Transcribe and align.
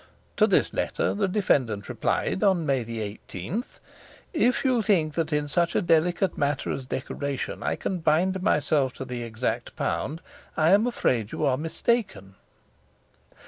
To 0.37 0.47
this 0.47 0.73
letter 0.73 1.13
the 1.13 1.27
defendant 1.27 1.87
replied 1.87 2.43
on 2.43 2.65
May 2.65 2.79
18: 2.79 3.63
'If 4.33 4.65
you 4.65 4.81
think 4.81 5.13
that 5.13 5.31
in 5.31 5.47
such 5.47 5.75
a 5.75 5.81
delicate 5.83 6.39
matter 6.39 6.71
as 6.71 6.87
decoration 6.87 7.61
I 7.61 7.75
can 7.75 7.99
bind 7.99 8.41
myself 8.41 8.93
to 8.93 9.05
the 9.05 9.21
exact 9.21 9.75
pound, 9.75 10.21
I 10.57 10.69
am 10.71 10.87
afraid 10.87 11.31
you 11.31 11.45
are 11.45 11.55
mistaken. 11.55 12.33